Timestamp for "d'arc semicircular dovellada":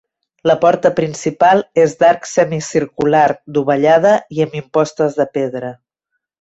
1.99-4.17